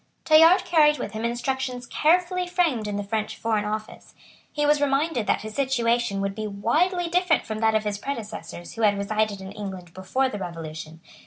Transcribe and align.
Tallard 0.25 0.65
carried 0.65 0.97
with 0.97 1.11
him 1.11 1.23
instructions 1.23 1.85
carefully 1.85 2.47
framed 2.47 2.87
in 2.87 2.95
the 2.97 3.03
French 3.03 3.35
Foreign 3.37 3.65
Office. 3.65 4.15
He 4.51 4.65
was 4.65 4.81
reminded 4.81 5.27
that 5.27 5.41
his 5.41 5.53
situation 5.53 6.21
would 6.21 6.33
be 6.33 6.47
widely 6.47 7.07
different 7.07 7.45
from 7.45 7.59
that 7.59 7.75
of 7.75 7.83
his 7.83 7.99
predecessors 7.99 8.73
who 8.73 8.81
had 8.81 8.97
resided 8.97 9.41
in 9.41 9.51
England 9.51 9.93
before 9.93 10.27
the 10.27 10.39
Revolution. 10.39 11.01